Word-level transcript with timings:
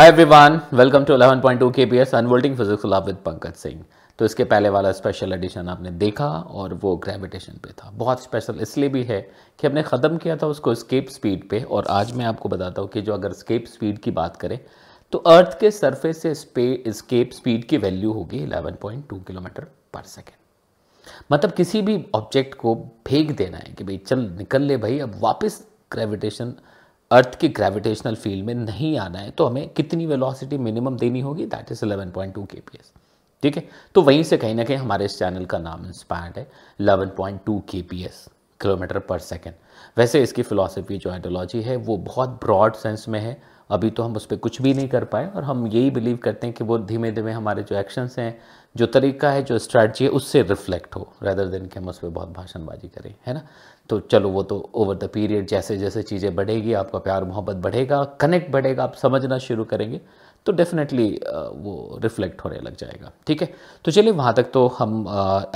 Hi 0.00 0.08
everyone 0.08 0.60
welcome 0.74 1.04
to 1.04 1.14
11.2 1.14 1.40
point 1.42 1.62
K 1.76 1.84
P 1.86 1.98
S 1.98 2.14
unfolding 2.14 2.56
physics 2.56 2.84
lab 2.84 3.04
with 3.06 3.16
Pankaj 3.24 3.54
Singh 3.54 3.82
तो 4.18 4.24
इसके 4.24 4.44
पहले 4.44 4.68
वाला 4.68 4.92
special 4.92 5.32
edition 5.32 5.68
आपने 5.68 5.90
देखा 6.02 6.28
और 6.28 6.74
वो 6.82 6.94
ग्रेविटेशन 6.96 7.58
पे 7.64 7.72
था। 7.72 7.90
बहुत 7.94 8.22
स्पेशल 8.22 8.60
इसलिए 8.62 8.88
भी 8.88 9.02
है 9.04 9.20
कि 9.58 9.66
हमने 9.66 9.82
ख़त्म 9.82 10.18
किया 10.18 10.36
था 10.36 10.46
उसको 10.46 10.74
स्केप 10.74 11.08
स्पीड 11.08 11.48
पे 11.48 11.62
और 11.62 11.86
आज 11.90 12.12
मैं 12.12 12.26
आपको 12.26 12.48
बताता 12.48 12.82
हूँ 12.82 12.90
कि 12.90 13.02
जो 13.02 13.14
अगर 13.14 13.32
स्केप 13.32 13.64
स्पीड 13.66 13.98
की 13.98 14.10
बात 14.10 14.36
करें 14.36 14.58
तो 15.12 15.18
अर्थ 15.34 15.58
के 15.60 15.70
सरफेस 15.70 16.22
से 16.22 16.34
स्केप 16.34 17.32
स्पीड 17.34 17.64
की 17.64 17.78
वैल्यू 17.78 18.12
होगी 18.12 18.44
11.2 18.46 19.22
किलोमीटर 19.26 19.66
पर 19.94 20.02
सेकेंड 20.06 21.22
मतलब 21.32 21.52
किसी 21.52 21.82
भी 21.82 22.04
ऑब्जेक्ट 22.14 22.54
को 22.54 22.74
फेंक 23.08 23.36
देना 23.36 23.58
है 23.58 23.74
कि 23.78 23.84
भाई, 23.84 23.96
चल, 23.98 24.28
निकल 24.38 24.62
ले 24.62 24.76
भाई, 24.78 24.98
अब 24.98 25.20
वापस 25.20 25.64
ग्रेविटेशन 25.92 26.54
अर्थ 27.10 27.34
की 27.34 27.48
ग्रेविटेशनल 27.48 28.14
फ़ील्ड 28.14 28.46
में 28.46 28.54
नहीं 28.54 28.98
आना 28.98 29.18
है 29.18 29.30
तो 29.30 29.46
हमें 29.46 29.68
कितनी 29.68 30.06
वेलोसिटी 30.06 30.58
मिनिमम 30.58 30.96
देनी 30.96 31.20
होगी? 31.20 31.46
दैट 31.46 31.72
इज़ 31.72 31.84
11.2 31.84 32.10
पॉइंट 32.10 32.34
टू 32.34 32.46
ठीक 33.42 33.56
है? 33.56 33.68
तो 33.94 34.02
वहीं 34.02 34.22
से 34.22 34.36
कहीं 34.38 34.54
ना 34.54 34.64
कहीं 34.64 34.76
हमारे 34.76 35.04
इस 35.04 35.18
चैनल 35.18 35.44
का 35.44 35.58
नाम 35.58 35.86
इंस्पायर्ड 35.86 36.38
है 36.38 36.50
11.2 36.80 37.16
पॉइंट 37.16 37.40
किलोमीटर 38.60 38.98
पर 38.98 39.18
सेकेंड 39.18 39.54
वैसे 39.98 40.22
इसकी 40.22 40.42
फिलोसफी 40.42 40.98
जो 40.98 41.10
आइडियोलॉजी 41.10 41.60
है, 41.62 41.76
वो 41.76 41.96
बहुत 41.96 42.28
ब्रॉड 42.28 42.74
सेंस 42.74 43.08
में 43.08 43.20
है। 43.20 43.42
अभी 43.70 43.90
तो 43.90 44.02
हम 44.02 44.16
उस 44.16 44.26
पर 44.26 44.36
कुछ 44.36 44.62
भी 44.62 44.74
नहीं 44.74 44.88
कर 44.88 45.04
पाए 45.04 45.26
और 45.26 45.44
हम 45.44 45.66
यही 45.66 45.90
बिलीव 45.90 46.16
करते 46.16 46.46
हैं 46.46 46.56
कि 46.56 46.64
वो 46.64 46.78
धीमे 46.78 47.10
धीमे 47.12 47.32
हमारे 47.32 47.62
जो 47.62 47.76
एक्शंस 47.76 48.18
हैं, 48.18 48.40
जो 48.76 48.86
तरीका 48.86 49.30
है, 49.30 49.42
जो 49.42 49.58
स्ट्रैटी 49.58 50.04
है, 50.04 50.10
उससे 50.10 50.42
रिफ्लेक्ट 50.42 50.96
हो 50.96 51.12
रेदर 51.22 51.46
देन 51.46 51.66
कि 51.66 51.78
हम 51.78 51.88
उस 51.88 51.98
पर 51.98 52.08
बहुत 52.08 52.28
भाषणबाजी 52.28 52.88
करें, 52.88 53.14
है 53.26 53.34
ना? 53.34 53.42
तो 53.90 53.98
चलो 54.02 54.28
वो 54.30 54.42
तो 54.42 54.58
ओवर 54.74 54.96
द 54.96 55.08
पीरियड 55.14 55.46
जैसे 55.48 55.76
जैसे 55.78 56.02
चीज़ें 56.02 56.34
बढ़ेगी, 56.34 56.72
आपका 56.74 56.98
प्यार, 57.00 57.24
मोहब्बत 57.24 57.56
बढ़ेगा 57.58 58.02
कनेक्ट 58.20 58.50
बढ़ेगा, 58.52 58.84
आप 58.84 58.94
समझना 58.94 59.38
शुरू 59.40 59.64
करेंगे 59.66 60.00
तो 60.46 60.52
डेफिनेटली 60.52 61.08
वो 61.24 61.98
रिफ्लेक्ट 62.02 62.44
होने 62.44 62.58
लग 62.60 62.76
जाएगा, 62.76 63.10
ठीक 63.26 63.42
है? 63.42 63.52
तो 63.84 63.92
चलिए 63.92 64.12
वहाँ 64.12 64.32
तक 64.34 64.50
तो 64.52 64.66
हम 64.78 65.04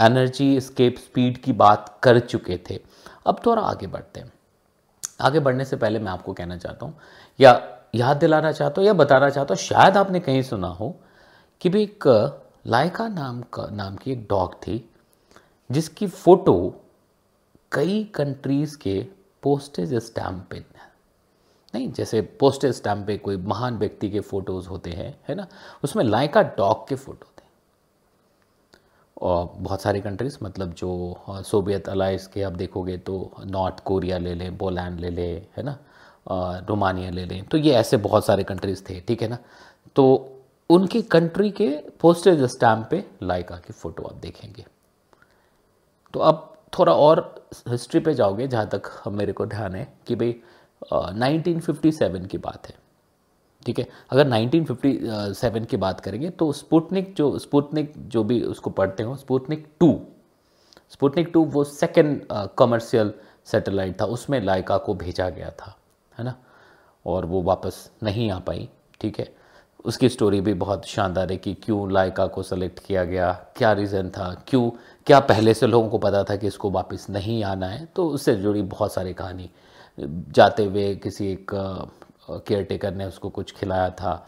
एनर्जी 0.01 0.61
स्केप 0.61 0.97
स्पीड 0.99 1.39
की 1.39 1.53
बात 1.55 1.99
कर 2.03 2.19
चुके 2.21 2.59
थे। 2.71 2.79
अब 3.27 3.41
थोड़ा 3.47 3.63
आगे 3.63 3.87
बढ़ते 3.87 4.21
हैं। 4.21 4.33
आगे 5.21 5.41
बढ़ने 5.41 5.65
से 5.65 5.77
पहले 5.77 5.99
मैं 5.99 6.11
आपको 6.13 6.33
कहना 6.33 6.57
चाहता 6.57 6.87
हूँ, 6.87 6.95
या 7.41 7.61
याद 7.95 8.17
दिलाना 8.17 8.53
चाहता 8.53 8.81
हूँ 8.81 8.87
या 8.87 8.93
बताना 8.95 9.29
चाहता 9.31 9.55
हूँ, 9.55 9.59
शायद 9.59 9.97
आपने 9.97 10.21
कहीं 10.21 10.43
सुना 10.43 10.69
हो 10.71 10.95
कि 11.61 11.69
भी 11.69 11.83
एक, 11.83 12.09
लाइका 12.67 13.09
नाम 13.09 13.41
का, 13.45 13.67
नाम 13.73 13.97
की 13.97 14.13
एक 14.13 14.27
डॉग 14.31 14.55
थी, 14.57 14.89
जिसकी 15.71 16.07
फ़ोटो 16.07 16.81
कई 17.75 18.03
कंट्रीज़ 18.15 18.77
के 18.79 19.01
पोस्टेज 19.43 19.95
स्टैम्प 20.05 20.47
पे 20.51 20.65
नहीं, 21.75 21.91
जैसे 21.93 22.21
पोस्टेज 22.41 22.75
स्टैम्प 22.75 23.07
पे 23.07 23.17
कोई 23.19 23.37
महान 23.37 23.77
व्यक्ति 23.79 24.11
के 24.11 24.21
फ़ोटोज़ 24.21 24.69
होते 24.69 24.91
हैं, 24.91 25.15
है 25.29 25.35
ना? 25.35 25.47
उसमें 25.85 26.05
लाइका 26.05 26.43
डॉग 26.59 26.87
के 26.89 26.95
फ़ोटो 26.95 27.27
थे 27.29 27.43
और 29.17 29.51
बहुत 29.57 29.83
सारी 29.83 30.01
कंट्रीज़ 30.01 30.37
मतलब 30.43 30.73
जो 30.75 31.43
सोवियत 31.45 31.89
अलाइंस 31.89 32.27
के 32.27 32.43
आप 32.43 32.53
देखोगे 32.53 32.97
तो 32.99 33.31
नॉर्थ 33.47 33.83
कोरिया 33.85 34.19
ले 34.19 34.35
लें 34.35 34.57
पोलैंड 34.59 35.01
ले 35.01 35.11
लें, 35.11 35.47
है 35.57 35.63
ना? 35.63 35.77
रोमानिया 36.69 37.11
ले 37.11 37.25
लें। 37.25 37.45
तो 37.45 37.59
ये 37.59 37.75
ऐसे 37.75 37.97
बहुत 37.99 38.27
सारे 38.27 38.45
कंट्रीज़ 38.45 38.83
थे, 38.91 39.01
ठीक 39.01 39.23
है 39.23 39.29
ना? 39.29 39.39
तो 39.97 40.31
उनकी 40.71 41.03
कंट्री 41.03 41.51
के 41.51 41.69
पोस्टेज 42.01 42.43
स्टैम्प 42.53 42.89
पे 42.91 43.05
लाइका 43.23 43.57
की 43.57 43.73
फ़ोटो 43.73 44.03
आप 44.03 44.15
देखेंगे। 44.17 44.65
तो 46.15 46.21
अब 46.21 46.54
थोड़ा 46.75 46.93
और 46.95 47.47
हिस्ट्री 47.69 48.01
पे 48.01 48.15
जाओगे, 48.15 48.47
जहाँ 48.49 48.69
तक 48.69 48.91
मेरे 49.09 49.33
को 49.33 49.47
ध्यान 49.47 49.75
है 49.75 49.87
कि 50.07 50.15
भाई 50.15 50.35
नाइनटीन 50.93 51.61
फिफ्टी 51.61 51.93
सेवन 51.93 52.27
की 52.27 52.39
बात 52.39 52.67
है। 52.67 52.75
ठीक 53.67 53.79
है? 53.79 53.87
अगर 54.11 54.29
1957 54.29 55.67
की 55.67 55.77
बात 55.77 56.01
करेंगे 56.01 56.31
तो 56.31 56.51
स्पुतनिक 56.53 57.15
जो 57.15 57.39
स्पुतनिक 57.39 57.93
जो 58.09 58.25
भी 58.25 58.41
उसको 58.45 58.71
पढ़ते 58.71 59.03
हो 59.03 59.15
स्पुतनिक 59.17 59.67
टू 59.81 60.01
स्पुतनिक 60.91 61.31
टू 61.33 61.45
वो 61.45 61.65
सेकेंड 61.65 62.21
कमर्शियल 62.59 63.13
सैटेलाइट 63.45 64.01
था। 64.01 64.05
उसमें 64.07 64.41
लाइका 64.41 64.77
को 64.79 64.95
भेजा 64.95 65.29
गया 65.31 65.51
था, 65.51 65.77
है 66.19 66.25
ना? 66.25 66.35
और 67.07 67.27
वो 67.27 67.43
वापस 67.43 67.91
नहीं 68.03 68.31
आ 68.31 68.39
पाई। 68.39 68.69
ठीक 69.01 69.19
है? 69.19 69.35
उसकी 69.85 70.09
स्टोरी 70.09 70.41
भी 70.41 70.55
बहुत 70.55 70.87
शानदार 70.87 71.31
है 71.31 71.37
कि 71.37 71.53
क्यों 71.55 71.91
लाइका 71.93 72.27
को 72.27 72.43
सेलेक्ट 72.43 72.79
किया 72.79 73.05
गया, 73.05 73.31
क्या 73.57 73.73
रीज़न 73.73 74.09
था, 74.11 74.45
क्यों, 74.49 74.71
क्या 75.07 75.19
पहले 75.21 75.55
से 75.55 75.67
लोगों 75.67 75.89
को 75.89 75.99
पता 75.99 76.23
था 76.25 76.37
कि 76.37 76.47
इसको 76.47 76.71
वापस 76.71 77.07
नहीं 77.11 77.43
आना 77.45 77.67
है? 77.67 77.85
तो 77.87 78.09
उससे 78.09 78.35
जुड़ी 78.35 78.63
बहुत 78.63 78.93
सारी 78.93 79.13
कहानी। 79.15 79.51
जाते 79.99 80.65
हुए 80.65 80.95
किसी 80.97 81.27
एक 81.33 81.51
केयर 82.31 82.63
टेकर 82.65 82.95
ने 82.95 83.05
उसको 83.05 83.29
कुछ 83.29 83.53
खिलाया 83.53 83.91
था, 83.91 84.27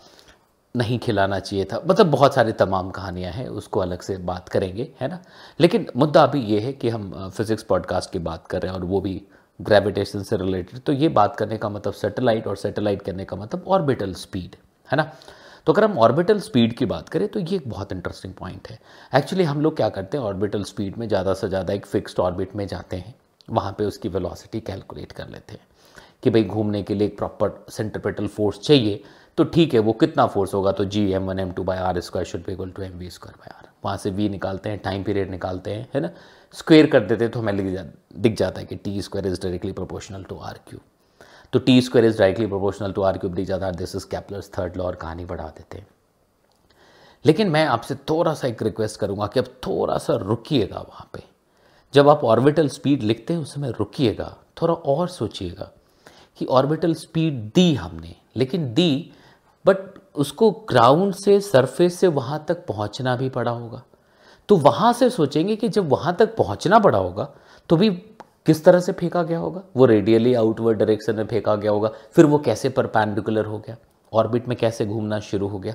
नहीं 0.74 0.98
खिलाना 0.98 1.38
चाहिए 1.38 1.64
था। 1.64 1.80
मतलब 1.86 2.10
बहुत 2.10 2.34
सारी 2.34 2.52
तमाम 2.52 2.90
कहानियाँ 2.90 3.32
हैं, 3.32 3.48
उसको 3.48 3.80
अलग 3.80 4.00
से 4.00 4.16
बात 4.18 4.48
करेंगे, 4.48 4.88
है 5.00 5.08
ना? 5.08 5.18
लेकिन 5.60 5.86
मुद्दा 5.96 6.22
अभी 6.22 6.40
ये 6.42 6.60
है 6.60 6.72
कि 6.72 6.88
हम 6.88 7.30
फिज़िक्स 7.36 7.62
पॉडकास्ट 7.62 8.12
की 8.12 8.18
बात 8.18 8.46
कर 8.46 8.62
रहे 8.62 8.72
हैं 8.72 8.78
और 8.78 8.84
वो 8.84 9.00
भी 9.00 9.20
ग्रेविटेशन 9.60 10.22
से 10.22 10.36
रिलेटेड 10.36 10.80
तो 10.80 10.92
ये 10.92 11.08
बात 11.08 11.36
करने 11.36 11.56
का 11.58 11.68
मतलब 11.68 11.92
सैटेलाइट 11.94 12.46
और 12.46 12.56
सैटेलाइट 12.56 13.02
करने 13.02 13.24
का 13.24 13.36
मतलब 13.36 13.64
ऑर्बिटल 13.68 14.12
स्पीड 14.14 14.56
है 14.88 14.96
ना? 14.96 15.10
तो 15.66 15.72
अगर 15.72 15.84
हम 15.84 15.98
ऑर्बिटल 15.98 16.40
स्पीड 16.40 16.72
की 16.76 16.86
बात 16.86 17.08
करें 17.08 17.26
तो 17.28 17.40
ये 17.40 17.56
एक 17.56 17.68
बहुत 17.68 17.92
इंटरेस्टिंग 17.92 18.32
पॉइंट 18.34 18.68
है। 18.70 18.78
एक्चुअली 19.12 19.44
हम 19.44 19.60
लोग 19.60 19.76
क्या 19.76 19.88
करते 19.88 20.16
हैं 20.16 20.24
ऑर्बिटल 20.24 20.64
स्पीड 20.64 20.96
में 20.96 21.06
ज़्यादा 21.08 21.34
से 21.34 21.48
ज़्यादा 21.48 21.72
एक 21.72 21.86
फिक्स्ड 21.86 22.20
ऑर्बिट 22.20 22.54
में 22.56 22.66
जाते 22.66 22.96
हैं। 22.96 23.14
वहाँ 23.48 23.72
पे 23.78 23.84
उसकी 23.84 24.08
वेलोसिटी 24.08 24.60
कैलकुलेट 24.62 25.12
कर 25.12 25.28
लेते 25.28 25.54
हैं 25.54 25.66
कि 26.22 26.30
भाई 26.30 26.44
घूमने 26.44 26.82
के 26.82 26.94
लिए 26.94 27.06
एक 27.06 27.18
प्रॉपर 27.18 27.64
सेंट्रिपेटल 27.70 28.26
फोर्स 28.28 28.60
चाहिए। 28.60 29.02
तो 29.38 29.44
ठीक 29.44 29.74
है, 29.74 29.80
वो 29.80 29.92
कितना 29.94 30.26
फोर्स 30.26 30.54
होगा? 30.54 30.72
तो 30.72 30.84
G 30.84 31.10
M 31.12 31.26
one 31.26 31.38
M 31.38 31.52
two 31.52 31.64
by 31.64 31.78
R 31.78 32.00
square 32.00 32.26
should 32.26 32.46
be 32.46 32.52
equal 32.52 32.70
to 32.70 32.82
M 32.82 32.98
V 32.98 33.10
square 33.10 33.36
by 33.38 33.56
R 33.56 33.68
वहाँ 33.84 33.96
से 33.96 34.10
वी 34.10 34.28
निकालते 34.28 34.68
हैं 34.68 34.78
टाइम 34.78 35.02
पीरियड 35.04 35.30
निकालते 35.30 35.70
हैं, 35.70 35.88
है 35.94 36.00
ना? 36.00 36.10
स्क्वेयर 36.54 36.86
कर 36.86 37.00
देते 37.00 37.24
हैं 37.24 37.32
तो 37.32 37.40
हमें 37.40 37.90
दिख 38.16 38.36
जाता 38.36 38.60
है 38.60 38.66
कि 38.66 38.76
T 38.76 39.00
square 39.02 39.26
is 39.26 39.40
directly 39.42 39.72
proportional 39.72 40.24
to 40.24 40.36
R 40.38 40.60
cube 40.68 40.78
तो 41.52 41.58
T 41.58 41.80
square 41.80 42.06
is 42.06 42.18
directly 42.18 42.46
proportional 42.46 42.92
to 42.92 43.02
R 43.02 43.18
cube 43.18 43.34
दिख 43.34 43.46
जाता 43.46 43.66
है 43.66 43.72
this 43.72 43.94
is 43.96 44.06
Kepler's 44.06 44.50
third 44.58 44.76
law 44.76 44.84
और 44.84 44.94
कहानी 44.94 45.24
बढ़ा 45.24 45.46
देते 45.48 45.78
हैं। 45.78 45.86
लेकिन 47.24 47.50
मैं 47.50 47.64
आपसे 47.66 47.94
थोड़ा 48.10 48.34
सा 48.34 48.48
एक 48.48 48.62
रिक्वेस्ट 48.62 49.00
करूँगा 49.00 49.26
कि 49.26 49.40
अब 49.40 49.46
थोड़ा 49.66 49.98
सा 49.98 50.16
रुकिएगा 50.16 50.78
वहाँ 50.78 51.08
पे। 51.12 51.22
जब 51.94 52.08
आप 52.08 52.24
ऑर्बिटल 52.24 52.68
स्पीड 52.68 53.02
लिखते 53.02 53.34
हैं, 53.34 53.40
उस 53.40 53.54
समय 53.54 53.70
रुकिएगा, 53.70 54.36
थोड़ा 54.62 54.74
और 54.74 55.08
सोचिएगा 55.08 55.70
कि 56.38 56.44
ऑर्बिटल 56.44 56.94
स्पीड 56.94 57.34
दी 57.54 57.74
हमने, 57.74 58.14
लेकिन 58.36 58.72
दी 58.74 59.12
बट 59.64 59.76
उसको 60.14 60.50
ग्राउंड 60.68 61.14
से 61.14 61.40
सरफेस 61.40 61.98
से 62.00 62.08
वहाँ 62.08 62.44
तक 62.48 62.66
पहुँचना 62.66 63.16
भी 63.16 63.28
पड़ा 63.28 63.50
होगा। 63.50 63.82
तो 64.48 64.56
वहाँ 64.56 64.92
से 64.92 65.08
सोचेंगे 65.10 65.56
कि 65.56 65.68
जब 65.68 65.88
वहाँ 65.88 66.14
तक 66.16 66.36
पहुँचना 66.36 66.78
पड़ा 66.78 66.98
होगा 66.98 67.28
तो 67.68 67.76
भी 67.76 67.90
किस 68.46 68.64
तरह 68.64 68.80
से 68.80 68.92
फेंका 68.92 69.22
गया 69.22 69.38
होगा? 69.38 69.62
वो 69.76 69.84
रेडियली 69.84 70.34
आउटवर्ड 70.34 70.78
डायरेक्शन 70.78 71.16
में 71.16 71.26
फेंका 71.26 71.56
गया 71.56 71.70
होगा। 71.70 71.90
फिर 72.12 72.26
वो 72.26 72.38
कैसे 72.38 72.68
परपेंडिकुलर 72.68 73.44
हो 73.44 73.58
गया? 73.58 73.76
ऑर्बिट 74.12 74.48
में 74.48 74.56
कैसे 74.58 74.86
घूमना 74.86 75.20
शुरू 75.20 75.48
हो 75.48 75.58
गया? 75.58 75.74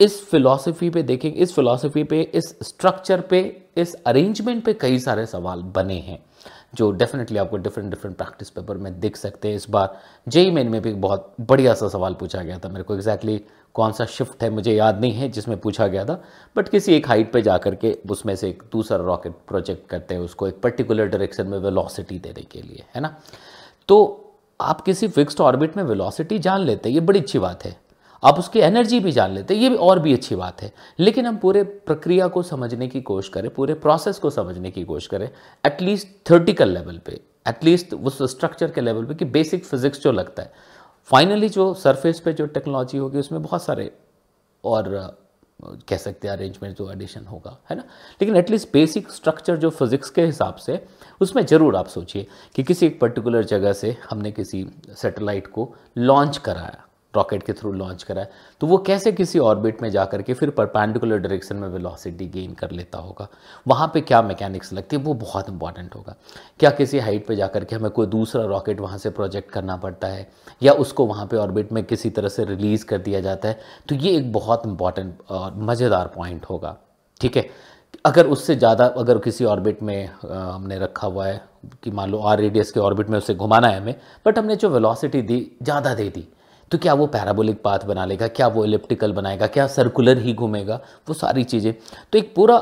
इस 0.00 0.24
फिलॉसफी 0.26 0.90
पे 0.90 1.02
देखेंगे 1.02 1.38
इस 1.38 1.54
फिलॉसफी 1.54 2.04
पे, 2.04 2.20
इस 2.20 2.56
स्ट्रक्चर 2.62 3.20
पे, 3.20 3.62
इस 3.76 3.94
अरेंजमेंट 3.94 4.64
पे 4.64 4.72
कई 4.74 4.98
सारे 4.98 5.26
सवाल 5.26 5.62
बने 5.62 5.94
हैं, 5.94 6.18
जो 6.74 6.90
डेफिनेटली 6.90 7.38
आपको 7.38 7.56
डिफरेंट 7.56 7.90
डिफरेंट 7.90 8.16
प्रैक्टिस 8.16 8.50
पेपर 8.50 8.76
में 8.76 9.00
दिख 9.00 9.16
सकते 9.16 9.48
हैं। 9.48 9.56
इस 9.56 9.70
बार 9.70 9.96
जेई 10.28 10.50
मेन 10.50 10.68
में 10.68 10.82
भी 10.82 10.92
बहुत 10.92 11.34
बढ़िया 11.40 11.74
सा 11.74 11.88
सवाल 11.88 12.14
पूछा 12.14 12.42
गया 12.42 12.58
था 12.58 12.68
मेरे 12.68 12.82
को। 12.82 12.94
एग्जैक्टली 12.94 13.38
exactly 13.38 13.63
कौन 13.74 13.92
सा 13.92 14.04
शिफ्ट 14.04 14.42
है 14.42 14.50
मुझे 14.50 14.74
याद 14.74 15.00
नहीं 15.00 15.12
है, 15.12 15.28
जिसमें 15.28 15.60
पूछा 15.60 15.86
गया 15.86 16.04
था। 16.04 16.24
बट 16.56 16.68
किसी 16.68 16.94
एक 16.94 17.08
हाइट 17.08 17.32
पे 17.32 17.42
जा 17.42 17.58
करके 17.58 17.98
उसमें 18.10 18.36
से 18.36 18.48
एक 18.48 18.62
दूसरा 18.72 18.98
रॉकेट 18.98 19.32
प्रोजेक्ट 19.48 19.88
करते 19.88 20.14
हैं, 20.14 20.20
उसको 20.20 20.48
एक 20.48 20.60
पर्टिकुलर 20.60 21.06
डायरेक्शन 21.06 21.46
में 21.46 21.58
वेलोसिटी 21.58 22.18
देने 22.18 22.42
के 22.42 22.62
लिए, 22.62 22.84
है 22.94 23.00
ना? 23.00 23.16
तो 23.88 24.20
आप 24.60 24.80
किसी 24.80 25.08
फिक्स्ड 25.08 25.40
ऑर्बिट 25.40 25.76
में 25.76 25.84
वेलोसिटी 25.84 26.38
जान 26.38 26.60
लेते 26.60 26.88
हैं, 26.88 26.94
ये 26.94 27.00
बड़ी 27.00 27.20
अच्छी 27.20 27.38
बात 27.38 27.64
है। 27.64 27.76
आप 28.24 28.38
उसकी 28.38 28.60
एनर्जी 28.60 29.00
भी 29.00 29.12
जान 29.12 29.30
लेते 29.30 29.54
हैं, 29.54 29.62
ये 29.62 29.68
भी 29.68 29.76
और 29.76 29.98
भी 29.98 30.14
अच्छी 30.14 30.36
बात 30.36 30.62
है। 30.62 30.72
लेकिन 30.98 31.26
हम 31.26 31.36
पूरे 31.36 31.62
प्रक्रिया 31.62 32.28
को 32.28 32.42
समझने 32.42 32.88
की 32.88 33.00
कोशिश 33.00 33.28
करें, 33.28 33.50
पूरे 33.50 33.74
प्रोसेस 33.74 34.18
को 34.18 34.30
समझने 34.30 34.70
की 34.70 34.84
कोशिश 34.84 35.06
करें 35.06 35.30
एटलीस्ट 35.66 36.30
थर्टिकल 36.30 36.68
लेवल 36.68 36.98
पे 36.98 37.20
एटलीस्ट 37.48 37.94
उस 37.94 38.22
स्ट्रक्चर 38.22 38.70
के 38.70 38.80
लेवल 38.80 39.04
पे 39.04 39.14
कि 39.14 39.24
बेसिक 39.24 39.64
फिजिक्स 39.64 40.02
जो 40.02 40.12
लगता 40.12 40.42
है। 40.42 40.52
फाइनली 41.06 41.48
जो 41.48 41.74
सरफेस 41.74 42.20
पे 42.20 42.32
जो 42.32 42.46
टेक्नोलॉजी 42.46 42.98
होगी, 42.98 43.18
उसमें 43.18 43.42
बहुत 43.42 43.62
सारे 43.62 43.92
और 44.64 45.16
कह 45.88 45.96
सकते 45.96 46.28
हैं 46.28 46.36
अरेंजमेंट 46.36 46.76
जो 46.76 46.92
एडिशन 46.92 47.24
होगा, 47.24 47.58
है 47.70 47.76
ना? 47.76 47.82
लेकिन 48.22 48.36
एटलीस्ट 48.36 48.68
बेसिक 48.72 49.10
स्ट्रक्चर 49.10 49.56
जो 49.56 49.70
फिजिक्स 49.70 50.10
के 50.10 50.26
हिसाब 50.26 50.54
से, 50.54 50.86
उसमें 51.20 51.46
ज़रूर 51.46 51.76
आप 51.76 51.86
सोचिए 51.86 52.26
कि 52.54 52.62
किसी 52.62 52.86
एक 52.86 53.00
पर्टिकुलर 53.00 53.44
जगह 53.44 53.72
से 53.72 53.96
हमने 54.10 54.32
किसी 54.32 54.66
सेटेलाइट 54.90 55.46
को 55.46 55.74
लॉन्च 55.98 56.36
कराया। 56.36 56.84
रॉकेट 57.16 57.42
के 57.42 57.52
थ्रू 57.52 57.72
लॉन्च 57.72 58.02
करा 58.02 58.22
है। 58.22 58.30
तो 58.60 58.66
वो 58.66 58.78
कैसे 58.78 59.12
किसी 59.12 59.38
ऑर्बिट 59.38 59.82
में 59.82 59.90
जा 59.90 60.04
के 60.06 60.34
फिर 60.34 60.50
परपेंडिकुलर 60.52 61.18
डायरेक्शन 61.18 61.56
में 61.56 61.68
वेलोसिटी 61.68 62.26
गेन 62.28 62.54
कर 62.54 62.70
लेता 62.70 62.98
होगा? 62.98 63.28
वहाँ 63.66 63.90
पे 63.94 64.00
क्या 64.00 64.22
मैकेनिक्स 64.22 64.72
लगती 64.72 64.96
है? 64.96 65.02
वो 65.02 65.14
बहुत 65.14 65.48
इंपॉर्टेंट 65.48 65.94
होगा। 65.94 66.14
क्या 66.60 66.70
किसी 66.72 66.98
हाइट 66.98 67.26
पे 67.26 67.36
जा 67.36 67.46
के 67.48 67.74
हमें 67.74 67.90
कोई 67.90 68.06
दूसरा 68.06 68.44
रॉकेट 68.46 68.80
वहाँ 68.80 68.98
से 68.98 69.10
प्रोजेक्ट 69.10 69.50
करना 69.50 69.76
पड़ता 69.76 70.08
है? 70.08 70.26
या 70.62 70.72
उसको 70.74 71.06
वहाँ 71.06 71.26
पर 71.26 71.36
ऑर्बिट 71.36 71.72
में 71.72 71.82
किसी 71.84 72.10
तरह 72.10 72.28
से 72.28 72.44
रिलीज़ 72.44 72.84
कर 72.84 72.98
दिया 73.00 73.20
जाता 73.20 73.48
है? 73.48 73.58
तो 73.88 73.94
ये 73.94 74.16
एक 74.16 74.32
बहुत 74.32 74.66
इंपॉर्टेंट 74.66 75.14
और 75.30 75.54
मज़ेदार 75.60 76.12
पॉइंट 76.16 76.44
होगा। 76.44 76.76
ठीक 77.20 77.36
है? 77.36 77.48
अगर 78.04 78.26
उससे 78.26 78.54
ज़्यादा 78.56 78.84
अगर 78.98 79.18
किसी 79.18 79.44
ऑर्बिट 79.44 79.82
में 79.82 80.08
हमने 80.22 80.78
रखा 80.78 81.06
हुआ 81.06 81.26
है 81.26 81.40
कि 81.82 81.90
मान 81.90 82.10
लो 82.10 82.18
आर 82.20 82.38
रेडियस 82.38 82.70
के 82.72 82.80
ऑर्बिट 82.80 83.10
में 83.10 83.16
उसे 83.18 83.34
घुमाना 83.34 83.68
है 83.68 83.80
हमें 83.80 83.94
बट 84.26 84.38
हमने 84.38 84.56
जो 84.56 84.68
वेलोसिटी 84.70 85.22
दी, 85.22 85.56
ज़्यादा 85.62 85.94
दे 85.94 86.08
दी। 86.08 86.26
तो 86.70 86.78
क्या 86.78 86.94
वो 86.94 87.06
पैराबोलिक 87.06 87.60
पाथ 87.62 87.78
बना 87.86 88.04
लेगा? 88.04 88.28
क्या 88.28 88.46
वो 88.48 88.64
इलिप्टिकल 88.64 89.12
बनाएगा? 89.12 89.46
क्या 89.46 89.66
सर्कुलर 89.66 90.18
ही 90.18 90.32
घूमेगा? 90.34 90.80
वो 91.08 91.14
सारी 91.14 91.44
चीज़ें। 91.44 91.72
तो 92.12 92.18
एक 92.18 92.34
पूरा 92.34 92.58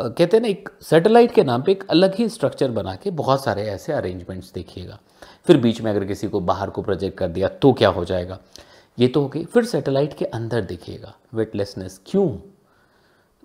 कहते 0.00 0.36
हैं 0.36 0.40
ना, 0.42 0.48
एक 0.48 0.68
सैटेलाइट 0.82 1.32
के 1.32 1.44
नाम 1.44 1.62
पे 1.62 1.72
एक 1.72 1.84
अलग 1.90 2.14
ही 2.14 2.28
स्ट्रक्चर 2.28 2.70
बना 2.70 2.94
के 2.94 3.10
बहुत 3.12 3.44
सारे 3.44 3.64
ऐसे 3.64 3.92
अरेंजमेंट्स 3.92 4.52
देखिएगा। 4.52 4.98
फिर 5.46 5.56
बीच 5.56 5.80
में 5.80 5.90
अगर 5.90 6.04
किसी 6.04 6.28
को 6.28 6.40
बाहर 6.42 6.70
को 6.70 6.82
प्रोजेक्ट 6.82 7.18
कर 7.18 7.28
दिया 7.28 7.48
तो 7.48 7.72
क्या 7.72 7.88
हो 7.88 8.04
जाएगा? 8.04 8.38
ये 8.98 9.08
तो 9.08 9.20
हो 9.20 9.28
गई। 9.28 9.44
फिर 9.44 9.64
सैटेलाइट 9.64 10.14
के 10.14 10.24
अंदर 10.24 10.60
देखिएगा। 10.62 11.14
वेटलेसनेस 11.34 12.00
क्यों? 12.06 12.28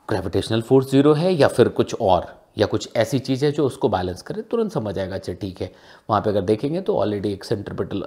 ग्रेविटेशनल 0.09 0.61
फोर्स 0.61 0.91
ज़ीरो 0.91 1.13
है 1.13 1.33
या 1.33 1.47
फिर 1.47 1.69
कुछ 1.69 1.95
और? 1.95 2.35
या 2.57 2.65
कुछ 2.65 2.89
ऐसी 2.95 3.19
चीज़ 3.19 3.45
है 3.45 3.51
जो 3.51 3.65
उसको 3.65 3.89
बैलेंस 3.89 4.21
करे? 4.21 4.41
तुरंत 4.41 4.71
समझ 4.71 4.97
आएगा 4.99 5.15
अच्छा 5.15 5.33
ठीक 5.33 5.61
है। 5.61 5.71
वहाँ 6.09 6.21
पे 6.21 6.29
अगर 6.29 6.41
देखेंगे 6.41 6.81
तो 6.81 6.97
ऑलरेडी 6.97 7.31
एक 7.33 7.43
सेंट्रिपिटल 7.43 8.03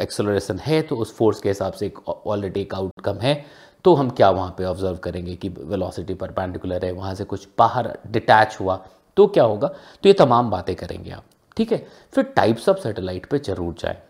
एक्सेलरेशन 0.00 0.58
है 0.58 0.80
तो 0.82 0.96
उस 0.96 1.14
फोर्स 1.16 1.40
के 1.40 1.48
हिसाब 1.48 1.72
से 1.72 1.92
ऑलरेडी 2.08 2.60
एक 2.60 2.74
आउटकम 2.74 3.18
है। 3.18 3.34
तो 3.84 3.94
हम 3.94 4.10
क्या 4.10 4.30
वहाँ 4.30 4.54
पे 4.58 4.64
ऑब्ज़र्व 4.64 4.96
करेंगे 4.96 5.34
कि 5.36 5.48
वेलोसिटी 5.50 6.14
परपेंडिकुलर 6.14 6.84
है, 6.84 6.92
वहाँ 6.92 7.14
से 7.14 7.24
कुछ 7.24 7.46
बाहर 7.58 7.96
डिटैच 8.06 8.56
हुआ 8.60 8.76
तो 9.16 9.26
क्या 9.26 9.44
होगा? 9.44 9.68
तो 9.68 10.08
ये 10.08 10.12
तमाम 10.14 10.50
बातें 10.50 10.74
करेंगे 10.76 11.10
आप, 11.10 11.24
ठीक 11.56 11.72
है? 11.72 11.86
फिर 12.14 12.24
टाइप्स 12.26 12.68
ऑफ़ 12.68 12.78
सैटेलाइट 12.78 13.26
पे 13.26 13.38
ज़रूर 13.38 13.74
जाए 13.80 14.02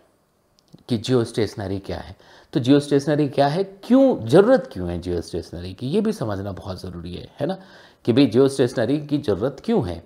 कि 0.89 0.97
जियो 0.97 1.23
स्टेशनरी 1.23 1.79
क्या 1.79 1.97
है। 1.97 2.15
तो 2.53 2.59
जियो 2.59 2.79
स्टेशनरी 2.79 3.27
क्या 3.29 3.47
है? 3.47 3.63
क्यों, 3.63 4.25
ज़रूरत 4.27 4.69
क्यों 4.73 4.89
है 4.89 4.99
जियो 5.01 5.21
स्टेशनरी 5.21 5.73
की? 5.73 5.87
ये 5.87 6.01
भी 6.01 6.11
समझना 6.13 6.51
बहुत 6.51 6.81
ज़रूरी 6.81 7.13
है 7.15 7.29
है 7.39 7.47
ना? 7.47 7.57
कि 8.05 8.13
भाई 8.13 8.25
जियो 8.25 8.47
स्टेशनरी 8.47 8.99
की 8.99 9.17
ज़रूरत 9.19 9.61
क्यों 9.65 9.87
है? 9.87 10.03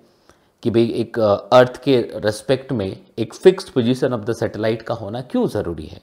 कि 0.67 0.71
भाई 0.71 0.87
एक 1.01 1.17
अर्थ 1.19 1.77
के 1.83 1.95
रेस्पेक्ट 2.15 2.71
में 2.71 2.85
एक 3.19 3.33
fixed 3.33 3.69
position 3.73 4.13
of 4.13 4.21
the 4.21 4.33
satellite 4.35 4.81
का 4.81 4.93
होना 4.93 5.21
क्यों 5.23 5.45
ज़रूरी 5.47 5.85
है? 5.85 6.01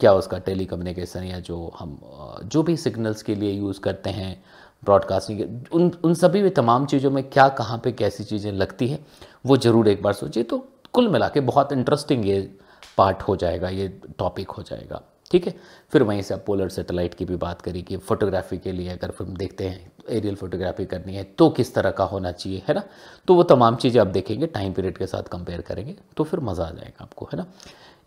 क्या 0.00 0.12
उसका 0.14 0.38
टेली 0.38 0.64
कम्युनिकेशन 0.66 1.22
या 1.24 1.38
जो 1.40 1.56
हम 1.78 1.96
जो 2.44 2.62
भी 2.62 2.76
सिग्नल्स 2.76 3.22
के 3.22 3.34
लिए 3.34 3.52
यूज़ 3.52 3.80
करते 3.80 4.10
हैं 4.10 4.34
ब्रॉडकास्टिंग 4.82 5.40
उन 5.72 5.90
उन 6.04 6.14
सभी 6.14 6.48
तमाम 6.50 6.86
चीज़ों 6.86 7.10
में 7.10 7.22
क्या, 7.24 7.48
कहाँ 7.48 7.78
पे 7.84 7.92
कैसी 7.92 8.24
चीज़ें 8.24 8.50
लगती 8.52 8.88
हैं, 8.88 8.98
वो 9.46 9.56
ज़रूर 9.56 9.88
एक 9.88 10.02
बार 10.02 10.12
सोचिए 10.12 10.42
तो 10.42 10.58
कुल 10.92 11.08
मिला 11.08 11.28
के 11.28 11.40
बहुत 11.40 11.72
इंटरेस्टिंग 11.72 12.26
ये 12.26 12.40
पार्ट 12.98 13.22
हो 13.22 13.36
जाएगा, 13.36 13.68
ये 13.68 13.88
टॉपिक 14.18 14.50
हो 14.50 14.62
जाएगा। 14.62 15.02
ठीक 15.32 15.46
है? 15.46 15.54
फिर 15.92 16.02
वहीं 16.02 16.22
से 16.22 16.34
आप 16.34 16.42
पोलर 16.46 16.68
सेटेलाइट 16.68 17.14
की 17.14 17.24
भी 17.24 17.36
बात 17.38 17.62
करी 17.62 17.82
कि 17.82 17.96
फोटोग्राफी 17.98 18.58
के 18.58 18.72
लिए 18.72 18.88
अगर 18.90 19.10
फ़िल्म 19.10 19.36
देखते 19.36 19.68
हैं 19.68 19.90
एरियल 20.10 20.34
फोटोग्राफी 20.36 20.84
करनी 20.86 21.14
है 21.14 21.22
तो 21.38 21.48
किस 21.50 21.74
तरह 21.74 21.90
का 21.90 22.04
होना 22.04 22.32
चाहिए, 22.32 22.62
है 22.68 22.74
ना? 22.74 22.82
तो 23.28 23.34
वो 23.34 23.42
तमाम 23.44 23.76
चीज़ें 23.76 24.00
आप 24.00 24.06
देखेंगे 24.08 24.46
टाइम 24.48 24.72
पीरियड 24.72 24.98
के 24.98 25.06
साथ 25.06 25.28
कंपेयर 25.32 25.60
करेंगे 25.62 25.94
तो 26.16 26.24
फिर 26.24 26.40
मज़ा 26.40 26.64
आ 26.64 26.70
जाएगा 26.70 27.02
आपको, 27.02 27.28
है 27.32 27.38
ना? 27.38 27.46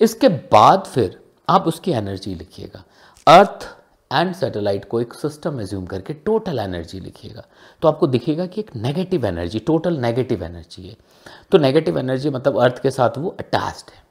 इसके 0.01 0.29
बाद 0.29 0.85
फिर 0.85 1.19
आप 1.47 1.67
उसकी 1.67 1.91
एनर्जी 1.93 2.35
लिखिएगा। 2.35 2.83
अर्थ 3.27 3.67
एंड 4.11 4.33
सैटेलाइट 4.35 4.85
को 4.85 4.99
एक 5.01 5.13
सिस्टम 5.13 5.59
एज्यूम 5.61 5.85
करके 5.85 6.13
टोटल 6.15 6.59
एनर्जी 6.59 6.99
लिखिएगा। 6.99 7.43
तो 7.81 7.87
आपको 7.87 8.07
दिखेगा 8.07 8.45
कि 8.45 8.61
एक 8.61 8.75
negative 8.75 9.25
energy 9.25 9.59
total 9.61 9.97
negative 9.99 10.43
energy 10.43 10.87
है। 10.87 10.95
तो 11.51 11.57
नेगेटिव 11.57 11.97
एनर्जी 11.99 12.29
मतलब 12.29 12.59
अर्थ 12.61 12.81
के 12.81 12.91
साथ 12.91 13.17
वो 13.17 13.35
अटैच्ड 13.39 13.91
है। 13.91 14.03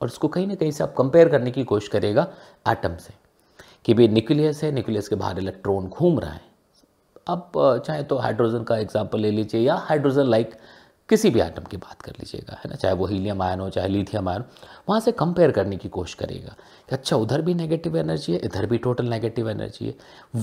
और 0.00 0.08
उसको 0.08 0.28
कहीं 0.28 0.46
ना 0.46 0.54
कहीं 0.54 0.70
से 0.70 0.84
आप 0.84 0.94
कंपेयर 0.98 1.28
करने 1.28 1.50
की 1.50 1.64
कोशिश 1.64 1.88
करेगा 1.88 2.26
एटम 2.68 2.96
से 2.96 3.14
कि 3.84 3.94
भाई 3.94 4.08
न्यूक्लियस 4.08 4.62
है 4.64 4.70
न्यूक्लियस 4.72 5.08
के 5.08 5.16
बाहर 5.16 5.38
इलेक्ट्रॉन 5.38 5.86
घूम 5.86 6.18
रहा 6.18 6.30
है। 6.30 6.40
अब 7.28 7.82
चाहे 7.86 8.02
तो 8.02 8.16
हाइड्रोजन 8.18 8.62
का 8.64 8.76
एग्ज़ाम्पल 8.78 9.20
ले 9.20 9.30
लीजिए 9.30 9.60
या 9.60 9.74
हाइड्रोजन 9.80 10.26
लाइक 10.26 10.54
किसी 11.08 11.30
भी 11.30 11.40
आइटम 11.40 11.62
की 11.62 11.76
बात 11.76 12.02
कर 12.02 12.12
लीजिएगा, 12.12 12.56
है 12.56 12.70
ना? 12.70 12.76
चाहे 12.76 12.94
वो 12.94 13.06
हीलियम 13.06 13.42
आयन 13.42 13.60
हो, 13.60 13.68
चाहे 13.70 13.88
लिथियम 13.88 14.28
आयन 14.28 14.44
वहाँ 14.88 15.00
से 15.00 15.12
कंपेयर 15.12 15.50
करने 15.50 15.76
की 15.76 15.88
कोशिश 15.88 16.14
करेगा 16.14 16.54
कि 16.88 16.94
अच्छा 16.96 17.16
उधर 17.16 17.42
भी 17.42 17.54
नेगेटिव 17.54 17.96
एनर्जी 17.96 18.32
है, 18.32 18.38
इधर 18.38 18.66
भी 18.66 18.78
टोटल 18.78 19.08
नेगेटिव 19.08 19.48
एनर्जी 19.50 19.86
है। 19.86 19.94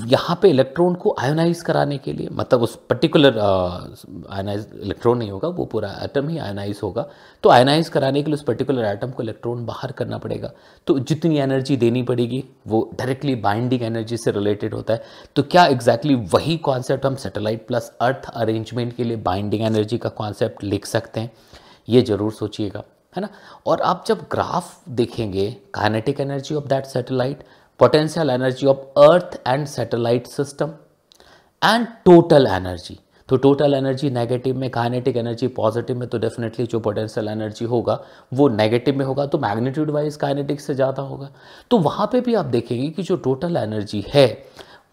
यहाँ 0.07 0.37
पे 0.41 0.49
इलेक्ट्रॉन 0.49 0.95
को 0.95 1.15
आयोनाइज 1.19 1.61
कराने 1.61 1.97
के 1.97 2.13
लिए 2.13 2.29
मतलब 2.31 2.61
उस 2.61 2.75
पर्टिकुलर 2.89 3.39
आयोनाइज 3.39 4.67
इलेक्ट्रॉन 4.83 5.17
नहीं 5.17 5.31
होगा, 5.31 5.47
वो 5.47 5.65
पूरा 5.65 5.89
आइटम 5.91 6.29
ही 6.29 6.37
आयोनाइज 6.37 6.79
होगा। 6.83 7.05
तो 7.43 7.49
आयोनाइज 7.49 7.89
कराने 7.89 8.23
के 8.23 8.31
लिए 8.31 8.35
उस 8.35 8.43
पर्टिकुलर 8.43 8.85
आइटम 8.85 9.11
को 9.11 9.23
इलेक्ट्रॉन 9.23 9.65
बाहर 9.65 9.91
करना 9.91 10.17
पड़ेगा। 10.17 10.51
तो 10.87 10.97
जितनी 10.99 11.37
एनर्जी 11.39 11.77
देनी 11.77 12.03
पड़ेगी, 12.03 12.43
वो 12.67 12.89
डायरेक्टली 12.97 13.35
बाइंडिंग 13.41 13.83
एनर्जी 13.83 14.17
से 14.17 14.31
रिलेटेड 14.31 14.73
होता 14.73 14.93
है। 14.93 15.03
तो 15.35 15.43
क्या 15.43 15.65
एग्जैक्टली 15.65 16.13
exactly 16.13 16.33
वही 16.33 16.57
कॉन्सेप्ट 16.59 17.05
हम 17.05 17.15
सेटेलाइट 17.15 17.67
प्लस 17.67 17.91
अर्थ 18.01 18.29
अरेंजमेंट 18.33 18.95
के 18.95 19.03
लिए 19.03 19.17
बाइंडिंग 19.19 19.63
एनर्जी 19.63 19.97
का 19.97 20.09
कॉन्सेप्ट 20.11 20.50
लिख 20.63 20.85
सकते 20.85 21.19
हैं। 21.19 21.31
ये 21.87 22.01
ज़रूर 22.01 22.31
सोचिएगा, 22.33 22.83
है 23.15 23.21
ना? 23.21 23.29
और 23.65 23.81
आप 23.81 24.03
जब 24.07 24.25
ग्राफ 24.31 24.89
देखेंगे 24.89 25.49
kinetic 25.73 26.19
energy 26.19 26.55
of 26.55 26.67
that 26.67 26.85
satellite 26.85 27.43
potential 27.79 28.29
energy 28.29 28.67
of 28.67 28.99
Earth 28.99 29.39
and 29.47 29.65
satellite 29.67 30.27
system 30.27 30.73
and 31.61 31.87
total 32.05 32.47
energy 32.47 32.99
तो 33.29 33.37
टोटल 33.37 33.73
एनर्जी 33.73 34.09
नेगेटिव 34.09 34.55
में 34.57 34.69
काइनेटिक 34.69 35.17
एनर्जी 35.17 35.47
पॉजिटिव 35.49 35.97
में 35.97 36.07
तो 36.09 36.17
डेफिनेटली 36.17 36.65
जो 36.65 36.79
पोटेंशियल 36.79 37.27
एनर्जी 37.27 37.65
होगा, 37.65 37.99
वो 38.33 38.47
नेगेटिव 38.49 38.97
में 38.97 39.05
होगा 39.05 39.25
तो 39.25 39.37
मैग्नीट्यूड 39.37 39.89
वाइज 39.89 40.15
काइनेटिक 40.15 40.61
से 40.61 40.73
ज़्यादा 40.75 41.01
होगा। 41.01 41.29
तो 41.71 41.77
वहाँ 41.79 42.07
पे 42.11 42.21
भी 42.21 42.33
आप 42.33 42.45
देखेंगे 42.47 42.89
कि 42.89 43.03
जो 43.03 43.15
टोटल 43.17 43.57
एनर्जी 43.57 44.03
है, 44.07 44.27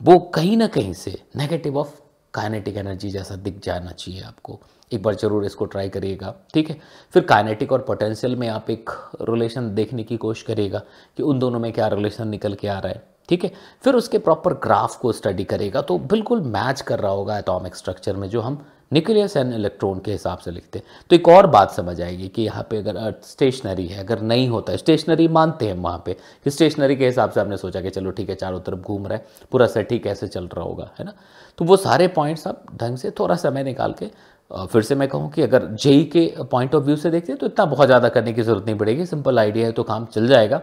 वो 0.01 0.19
कहीं 0.35 0.57
ना 0.57 0.67
कहीं 0.69 0.93
से 0.93 1.19
नेगेटिव 1.37 1.79
ऑफ़ 1.79 1.97
काइनेटिक 2.39 2.77
एनर्जी 2.77 3.11
जैसा 3.11 3.37
दिख 3.37 3.61
जाना 3.65 3.91
चाहिए 3.93 4.23
आपको। 4.23 4.59
एक 4.93 5.03
बार 5.03 5.15
ज़रूर 5.15 5.45
इसको 5.45 5.65
ट्राई 5.65 5.89
करिएगा, 5.89 6.35
ठीक 6.55 6.71
है? 6.71 6.79
फिर 7.15 7.23
काइनेटिक 7.25 7.73
और 7.73 7.83
पोटेंशियल 7.83 8.37
में 8.37 8.49
आप 8.49 8.71
एक 8.71 8.91
रिलेशन 9.23 9.75
देखने 9.75 10.05
की 10.05 10.17
कोशिश 10.17 10.43
करिएगा 10.43 10.83
कि 11.17 11.23
उन 11.23 11.39
दोनों 11.39 11.59
में 11.59 11.73
क्या 11.73 11.87
रिलेशन 11.89 12.29
निकल 12.29 12.55
के 12.55 12.69
आ 12.69 12.79
रहा 12.79 12.93
है। 12.93 13.03
ठीक 13.29 13.45
है? 13.45 13.51
फिर 13.85 13.95
उसके 13.95 14.19
प्रॉपर 14.21 14.55
ग्राफ 14.63 14.97
को 14.97 15.13
स्टडी 15.13 15.45
करेगा 15.45 15.83
तो 15.83 15.99
बिल्कुल 16.09 16.41
मैच 16.43 16.81
कर 16.81 16.99
रहा 16.99 17.13
होगा 17.13 17.39
एटॉमिक 17.39 17.75
स्ट्रक्चर 17.77 18.17
में 18.17 18.29
जो 18.29 18.41
हम 18.41 18.65
न्यूक्लियस 18.93 19.37
एंड 19.37 19.53
इलेक्ट्रॉन 19.55 19.99
के 20.01 20.13
हिसाब 20.13 20.39
से 20.39 20.51
लिखते 20.51 20.79
हैं। 20.79 20.87
तो 21.11 21.17
एक 21.17 21.29
और 21.29 21.47
बात 21.47 21.71
समझ 21.71 22.01
आएगी 22.01 22.29
कि 22.29 22.43
यहाँ 22.43 22.63
पे 22.71 22.77
अगर 22.77 22.97
अर्थ 22.97 23.25
स्टेशनरी 23.25 23.87
है, 23.87 23.99
अगर 24.01 24.21
नहीं 24.23 24.49
होता 24.49 24.77
स्टेशनरी 24.77 25.27
मानते 25.29 25.67
हैं 25.67 25.75
वहाँ 25.77 26.03
पे। 26.07 26.13
कि 26.45 26.51
स्टेशनरी 26.51 26.97
के 26.97 27.07
हिसाब 27.07 27.31
से 27.31 27.41
आपने 27.41 27.57
सोचा 27.57 27.81
कि 27.81 27.91
चलो 27.91 28.11
ठीक 28.11 28.31
है, 28.31 28.35
चारों 28.37 28.61
तरफ़ 28.61 28.79
घूम 28.79 29.07
रहा 29.07 29.17
है, 29.17 29.25
पूरा 29.53 29.67
सेट 29.67 29.93
ही 29.93 29.99
कैसे 29.99 30.29
चल 30.29 30.47
रहा 30.47 30.65
होगा, 30.65 30.91
है 30.99 31.05
ना? 31.05 31.13
तो 31.59 31.65
वो 31.65 31.77
सारे 31.79 32.09
पॉइंट्स 32.11 32.47
आप 32.47 32.65
ढंग 32.81 32.97
से 32.97 33.11
थोड़ा 33.21 33.35
समय 33.37 33.65
निकाल 33.65 33.95
के 34.01 34.11
फिर 34.51 34.83
से 34.83 34.95
मैं 34.95 35.09
कहूँ 35.09 35.31
कि 35.31 35.43
अगर 35.43 35.65
जेई 35.75 36.05
के 36.07 36.25
पॉइंट 36.51 36.75
ऑफ़ 36.75 36.85
व्यू 36.85 36.97
से 36.97 37.11
देखते 37.11 37.33
हैं 37.33 37.39
तो 37.39 37.47
इतना 37.47 37.65
बहुत 37.67 37.87
ज़्यादा 37.87 38.09
करने 38.09 38.33
की 38.33 38.43
ज़रूरत 38.43 38.67
नहीं 38.67 38.77
पड़ेगी। 38.79 39.07
सिंपल 39.07 39.39
आइडिया 39.39 39.67
है 39.67 39.73
तो 39.73 39.83
काम 39.83 40.05
चल 40.07 40.29
जाएगा। 40.29 40.61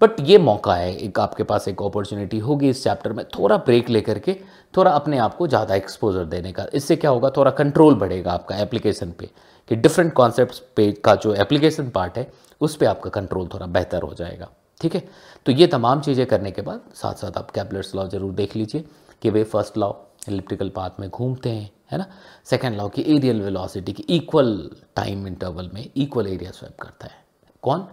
बट 0.00 0.20
ये 0.20 0.38
मौका 0.38 0.74
है, 0.74 0.94
एक 0.96 1.18
आपके 1.20 1.42
पास 1.42 1.68
एक 1.68 1.82
अपॉर्चुनिटी 1.82 2.38
होगी 2.38 2.68
इस 2.68 2.82
चैप्टर 2.84 3.12
में 3.12 3.24
थोड़ा 3.28 3.56
ब्रेक 3.56 3.88
लेकर 3.88 4.18
के, 4.18 4.36
थोड़ा 4.74 4.90
अपने 4.90 5.18
आप 5.18 5.36
को 5.36 5.46
ज़्यादा 5.48 5.74
एक्सपोजर 5.74 6.24
देने 6.24 6.52
का। 6.52 6.66
इससे 6.74 6.96
क्या 6.96 7.10
होगा, 7.10 7.30
थोड़ा 7.36 7.50
कंट्रोल 7.52 7.94
बढ़ेगा 7.94 8.32
आपका 8.32 8.56
एप्लीकेशन 8.56 9.12
पे, 9.18 9.30
कि 9.68 9.76
डिफरेंट 9.76 10.12
कॉन्सेप्ट 10.12 10.62
पे 10.76 10.90
का 11.04 11.14
जो 11.14 11.34
एप्लीकेशन 11.34 11.88
पार्ट 11.90 12.18
है, 12.18 12.30
उस 12.60 12.76
पर 12.76 12.86
आपका 12.86 13.10
कंट्रोल 13.10 13.48
थोड़ा 13.54 13.66
बेहतर 13.68 14.02
हो 14.02 14.14
जाएगा। 14.14 14.48
ठीक 14.80 14.94
है? 14.94 15.02
तो 15.46 15.52
ये 15.52 15.66
तमाम 15.66 16.00
चीज़ें 16.00 16.26
करने 16.26 16.50
के 16.50 16.62
बाद 16.62 16.80
साथ 16.94 17.14
साथ 17.14 17.38
आप 17.38 17.50
कैपलर्स 17.50 17.94
लॉ 17.94 18.06
ज़रूर 18.08 18.32
देख 18.34 18.56
लीजिए, 18.56 18.84
कि 19.22 19.30
वे 19.30 19.44
फ़र्स्ट 19.44 19.78
लॉ 19.78 19.92
इलिप्टिकल 20.28 20.68
पाथ 20.68 21.00
में 21.00 21.08
घूमते 21.10 21.50
हैं, 21.50 21.70
है 21.92 21.98
ना? 21.98 22.06
सेकेंड 22.44 22.76
लॉ 22.76 22.88
की 22.88 23.02
एरियल 23.16 23.40
वेलोसिटी 23.42 23.92
की 23.92 24.04
इक्वल 24.08 24.70
टाइम 24.96 25.26
इंटरवल 25.26 25.70
में 25.74 25.88
इक्वल 25.96 26.26
एरिया 26.26 26.50
स्वैप 26.50 26.80
करता 26.80 27.06
है। 27.06 27.24
कौन? 27.62 27.86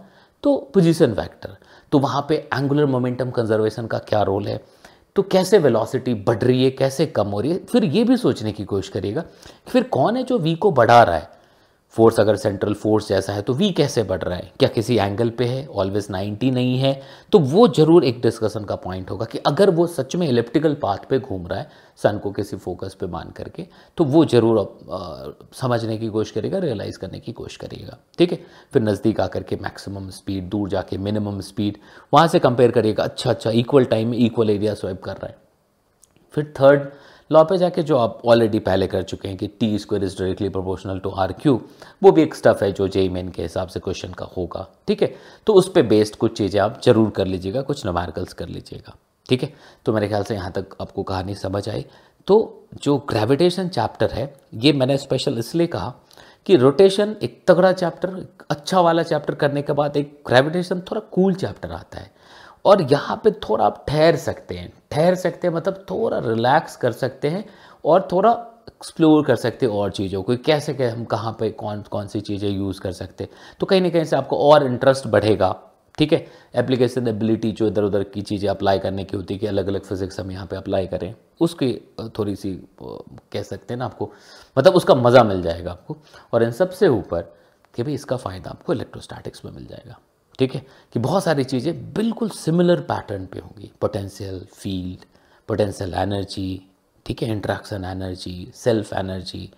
तो 0.44 0.54
पोजीशन 0.74 1.10
वेक्टर 1.10 1.56
तो 1.92 1.98
वहाँ 1.98 2.24
पे 2.28 2.34
एंगुलर 2.54 2.86
मोमेंटम 2.86 3.30
कंजर्वेशन 3.30 3.86
का 3.86 3.98
क्या 3.98 4.22
रोल 4.22 4.46
है? 4.48 4.60
तो 5.16 5.22
कैसे 5.22 5.58
वेलोसिटी 5.58 6.14
बढ़ 6.14 6.42
रही 6.42 6.64
है, 6.64 6.70
कैसे 6.70 7.06
कम 7.06 7.28
हो 7.28 7.40
रही 7.40 7.52
है? 7.52 7.58
फिर 7.64 7.84
ये 7.84 8.04
भी 8.04 8.16
सोचने 8.16 8.52
की 8.52 8.64
कोशिश 8.64 8.88
करिएगा 8.88 9.24
फिर 9.68 9.82
कौन 9.82 10.16
है 10.16 10.22
जो 10.22 10.38
वी 10.38 10.54
को 10.54 10.70
बढ़ा 10.70 11.02
रहा 11.02 11.16
है? 11.16 11.28
फोर्स 11.94 12.18
अगर 12.20 12.36
सेंट्रल 12.36 12.74
फोर्स 12.74 13.08
जैसा 13.08 13.32
है 13.32 13.42
तो 13.42 13.52
वी 13.54 13.70
कैसे 13.72 14.02
बढ़ 14.02 14.22
रहा 14.22 14.36
है? 14.36 14.50
क्या 14.58 14.68
किसी 14.68 14.96
एंगल 14.96 15.30
पे 15.30 15.44
है? 15.44 15.66
ऑलवेज 15.66 16.06
90 16.10 16.50
नहीं 16.52 16.78
है। 16.78 17.00
तो 17.32 17.38
वो 17.38 17.66
ज़रूर 17.68 18.04
एक 18.04 18.20
डिस्कशन 18.22 18.64
का 18.64 18.76
पॉइंट 18.76 19.10
होगा 19.10 19.24
कि 19.24 19.38
अगर 19.46 19.70
वो 19.70 19.86
सच 19.86 20.16
में 20.16 20.26
इलेप्टिकल 20.28 20.74
पाथ 20.82 21.08
पे 21.10 21.18
घूम 21.18 21.46
रहा 21.46 21.58
है 21.58 21.70
सन 22.02 22.18
को 22.18 22.30
किसी 22.32 22.56
फोकस 22.56 22.96
पे 23.00 23.06
मान 23.06 23.30
करके 23.36 23.66
तो 23.96 24.04
वो 24.04 24.24
ज़रूर 24.24 24.58
आ, 24.58 25.30
समझने 25.60 25.98
की 25.98 26.08
कोशिश 26.08 26.32
करेगा 26.32 26.58
रियलाइज़ 26.58 26.98
करने 26.98 27.20
की 27.20 27.32
कोशिश 27.32 27.56
करिएगा 27.56 27.98
ठीक 28.18 28.32
है? 28.32 28.38
फिर 28.72 28.82
नज़दीक 28.82 29.20
आकर 29.20 29.42
के 29.42 29.56
मैक्सिमम 29.62 30.10
स्पीड 30.10 30.48
दूर 30.50 30.68
जाके 30.68 30.98
मिनिमम 30.98 31.40
स्पीड 31.42 31.78
वहाँ 32.12 32.26
से 32.28 32.38
कंपेयर 32.40 32.70
करिएगा 32.70 33.04
अच्छा 33.04 33.30
अच्छा 33.30 33.50
इक्वल 33.52 33.84
टाइम 33.86 34.08
में 34.08 34.18
इक्वल 34.18 34.50
एरिया 34.50 34.74
स्वाइप 34.74 35.02
कर 35.02 35.12
रहा 35.12 35.26
है। 35.26 35.36
फिर 36.34 36.52
थर्ड 36.60 36.88
लॉ 37.30 37.42
पे 37.44 37.56
जाके 37.58 37.82
जो 37.82 37.96
आप 37.98 38.20
ऑलरेडी 38.24 38.58
पहले 38.58 38.86
कर 38.86 39.02
चुके 39.02 39.28
हैं 39.28 39.36
कि 39.36 39.46
T 39.60 39.78
square 39.78 40.04
is 40.04 40.18
directly 40.18 40.48
proportional 40.48 40.98
to 40.98 41.10
R 41.10 41.32
cube 41.32 41.60
वो 42.02 42.12
भी 42.12 42.22
एक 42.22 42.34
स्टफ़ 42.34 42.64
है 42.64 42.70
जो 42.72 42.88
जेई 42.88 43.08
मेन 43.08 43.28
के 43.28 43.42
हिसाब 43.42 43.68
से 43.68 43.80
क्वेश्चन 43.80 44.12
का 44.12 44.26
होगा, 44.36 44.66
ठीक 44.88 45.02
है? 45.02 45.14
तो 45.46 45.52
उस 45.52 45.68
पर 45.68 45.82
बेस्ड 45.84 46.16
कुछ 46.16 46.36
चीज़ें 46.38 46.60
आप 46.60 46.80
ज़रूर 46.84 47.10
कर 47.10 47.26
लीजिएगा, 47.26 47.62
कुछ 47.62 47.86
नवार्कल्स 47.86 48.32
कर 48.32 48.48
लीजिएगा, 48.48 48.96
ठीक 49.26 49.42
है? 49.42 49.52
तो 49.86 49.92
मेरे 49.92 50.08
ख्याल 50.08 50.24
से 50.24 50.34
यहाँ 50.34 50.52
तक 50.52 50.76
आपको 50.80 51.02
कहानी 51.02 51.34
समझ 51.34 51.68
आई। 51.68 51.84
तो 52.26 52.66
जो 52.82 52.96
ग्रेविटेशन 53.08 53.68
चैप्टर 53.68 54.10
है, 54.10 54.34
ये 54.54 54.72
मैंने 54.72 54.96
स्पेशल 54.98 55.38
इसलिए 55.38 55.66
कहा 55.66 55.92
कि 56.46 56.56
रोटेशन 56.56 57.16
एक 57.22 57.42
तगड़ा 57.48 57.72
चैप्टर 57.72 58.26
अच्छा 58.50 58.80
वाला 58.80 59.02
चैप्टर 59.02 59.34
करने 59.34 59.62
के 59.62 59.72
बाद 59.72 59.96
एक 59.96 60.18
ग्रेविटेशन 60.26 60.80
थोड़ा 60.90 61.00
कूल 61.12 61.34
चैप्टर 61.34 61.72
आता 61.72 61.98
है। 61.98 62.10
और 62.64 62.82
यहाँ 62.90 63.20
पे 63.24 63.30
थोड़ा 63.40 63.64
आप 63.64 63.84
ठहर 63.88 64.16
सकते 64.16 64.54
हैं 64.54 64.72
ठहर 64.94 65.14
सकते 65.16 65.48
हैं 65.48 65.54
मतलब 65.54 65.84
थोड़ा 65.90 66.18
रिलैक्स 66.24 66.76
कर 66.76 66.92
सकते 66.94 67.28
हैं 67.28 67.44
और 67.84 68.08
थोड़ा 68.12 68.32
एक्सप्लोर 68.68 69.24
कर 69.24 69.36
सकते 69.36 69.66
और 69.68 69.90
चीज़ों 69.92 70.22
को 70.22 70.36
कैसे 70.36 70.74
कैसे 70.74 70.90
हम 70.90 71.04
कहाँ 71.06 71.32
पे 71.40 71.50
कौन 71.52 71.82
कौन 71.90 72.06
सी 72.06 72.20
चीज़ें 72.22 72.48
यूज़ 72.50 72.80
कर 72.80 72.92
सकते 72.94 73.28
तो 73.60 73.66
कहीं 73.66 73.80
ना 73.80 73.88
कहीं 73.88 74.04
से 74.04 74.16
आपको 74.16 74.36
और 74.50 74.64
इंटरेस्ट 74.66 75.06
बढ़ेगा, 75.06 75.50
ठीक 75.98 76.12
है? 76.12 76.26
एप्लीकेशन 76.54 77.08
एबिलिटी 77.08 77.50
जो 77.52 77.66
इधर 77.66 77.82
उधर 77.82 78.02
की 78.04 78.22
चीज़ें 78.22 78.48
अप्लाई 78.50 78.78
करने 78.78 79.04
की 79.04 79.16
होती 79.16 79.34
है 79.34 79.40
कि 79.40 79.46
अलग 79.46 79.68
अलग 79.68 79.84
फिजिक्स 79.84 80.20
हम 80.20 80.30
यहाँ 80.30 80.46
पे 80.46 80.56
अप्लाई 80.56 80.86
करें, 80.86 81.14
उसकी 81.40 81.72
थोड़ी 82.18 82.36
सी 82.36 82.52
कह 82.82 83.42
सकते 83.42 83.74
हैं 83.74 83.78
ना 83.78 83.84
आपको 83.84 84.10
मतलब 84.56 84.74
उसका 84.74 84.94
मज़ा 84.94 85.22
मिल 85.24 85.42
जाएगा 85.42 85.70
आपको। 85.70 85.96
और 86.32 86.42
इन 86.42 86.50
सबसे 86.52 86.88
ऊपर 86.90 87.32
कि 87.74 87.82
भाई 87.82 87.94
इसका 87.94 88.16
फ़ायदा 88.16 88.50
आपको 88.50 88.72
इलेक्ट्रोस्टैटिक्स 88.72 89.44
में 89.44 89.52
मिल 89.52 89.66
जाएगा। 89.66 89.98
ठीक 90.38 90.54
है? 90.54 90.64
कि 90.92 90.98
बहुत 90.98 91.24
सारी 91.24 91.44
चीज़ें 91.44 91.92
बिल्कुल 91.94 92.28
सिमिलर 92.30 92.80
पैटर्न 92.82 93.26
पे 93.26 93.38
होंगी। 93.38 93.70
पोटेंशियल 93.80 94.40
फ़ील्ड 94.52 95.04
पोटेंशियल 95.48 95.94
एनर्जी 95.94 96.62
ठीक 97.06 97.22
है? 97.22 97.30
इंट्रैक्शन 97.30 97.84
एनर्जी 97.84 98.50
सेल्फ 98.54 98.92
एनर्जी 98.94 99.48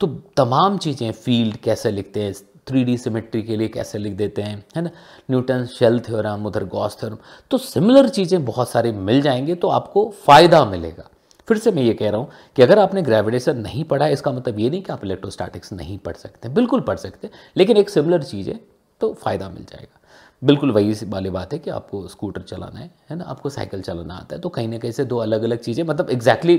तो 0.00 0.06
तमाम 0.36 0.78
चीज़ें 0.78 1.10
फ़ील्ड 1.12 1.56
कैसे 1.56 1.90
लिखते 1.90 2.22
हैं? 2.22 2.32
थ्री 2.68 2.82
डी 2.84 2.96
सिमेट्री 2.98 3.42
के 3.42 3.56
लिए 3.56 3.68
कैसे 3.68 3.98
लिख 3.98 4.12
देते 4.12 4.42
हैं? 4.42 4.64
है 4.76 4.82
ना? 4.82 4.90
न्यूटन 5.30 5.66
शेल 5.68 5.98
थ्योरम 6.00 6.46
उधर 6.46 6.64
गॉस 6.66 6.96
थ्योरम 7.00 7.18
तो 7.50 7.58
सिमिलर 7.58 8.08
चीज़ें 8.08 8.44
बहुत 8.44 8.70
सारी 8.70 8.90
मिल 8.92 9.20
जाएँगे 9.22 9.54
तो 9.54 9.68
आपको 9.70 10.08
फ़ायदा 10.26 10.64
मिलेगा। 10.64 11.08
फिर 11.48 11.58
से 11.58 11.70
मैं 11.70 11.82
ये 11.82 11.92
कह 11.94 12.10
रहा 12.10 12.20
हूँ 12.20 12.28
कि 12.56 12.62
अगर 12.62 12.78
आपने 12.78 13.02
ग्रेविटेशन 13.02 13.58
नहीं 13.58 13.84
पढ़ा, 13.84 14.06
इसका 14.08 14.32
मतलब 14.32 14.58
ये 14.58 14.70
नहीं 14.70 14.82
कि 14.82 14.92
आप 14.92 15.04
इलेक्ट्रोस्टैटिक्स 15.04 15.72
नहीं 15.72 15.98
पढ़ 15.98 16.16
सकते। 16.16 16.48
बिल्कुल 16.48 16.80
पढ़ 16.80 16.96
सकते, 16.96 17.30
लेकिन 17.56 17.76
एक 17.76 17.90
सिमिलर 17.90 18.22
चीज़ 18.22 18.50
है 18.50 18.58
तो 19.00 19.12
फ़ायदा 19.14 19.48
मिल 19.48 19.64
जाएगा। 19.64 20.00
बिल्कुल 20.42 20.70
वही 20.70 20.94
वाली 21.04 21.30
बात 21.30 21.52
है 21.52 21.58
कि 21.58 21.70
आपको 21.70 22.06
स्कूटर 22.08 22.42
चलाना 22.42 22.80
है 22.80 22.90
है 23.10 23.16
ना? 23.16 23.24
आपको 23.24 23.50
साइकिल 23.50 23.82
चलाना 23.82 24.14
आता 24.14 24.36
है 24.36 24.40
तो 24.42 24.48
कहीं 24.48 24.68
ना 24.68 24.78
कहीं 24.78 24.92
से 24.92 25.04
दो 25.04 25.16
अलग 25.18 25.42
अलग 25.42 25.58
चीज़ें 25.58 25.82
मतलब 25.84 26.10
एग्जैक्टली 26.10 26.54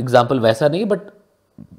एग्ज़ाम्पल 0.00 0.40
वैसा 0.40 0.68
नहीं 0.68 0.84
बट 0.84 1.00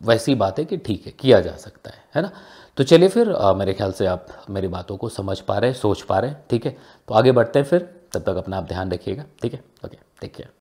वैसी 0.05 0.35
बात 0.35 0.59
है 0.59 0.65
कि 0.65 0.77
ठीक 0.77 1.05
है 1.05 1.11
किया 1.19 1.39
जा 1.41 1.55
सकता 1.57 1.89
है 1.89 2.03
है 2.15 2.21
ना? 2.21 2.31
तो 2.77 2.83
चलिए 2.83 3.09
फिर 3.09 3.31
आ, 3.31 3.53
मेरे 3.53 3.73
ख्याल 3.73 3.91
से 3.91 4.05
आप 4.05 4.27
मेरी 4.49 4.67
बातों 4.67 4.97
को 4.97 5.09
समझ 5.09 5.39
पा 5.41 5.57
रहे 5.57 5.69
हैं 5.71 5.77
सोच 5.77 6.01
पा 6.01 6.19
रहे 6.19 6.31
हैं 6.31 6.43
ठीक 6.49 6.65
है? 6.65 6.75
तो 7.07 7.13
आगे 7.13 7.31
बढ़ते 7.31 7.59
हैं 7.59 7.65
फिर 7.65 7.89
तब 8.13 8.21
तक 8.21 8.37
अपना 8.37 8.57
आप 8.57 8.67
ध्यान 8.67 8.91
रखिएगा 8.91 9.25
ठीक 9.41 9.53
है? 9.53 9.63
Okay 9.85 9.97
take 10.21 10.33
care 10.35 10.49